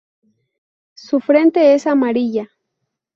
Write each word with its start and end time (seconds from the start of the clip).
Su 0.95 1.19
frente 1.19 1.75
es 1.75 1.85
amarilla. 1.85 2.49